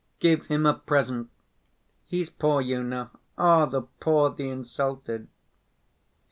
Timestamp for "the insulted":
4.31-5.27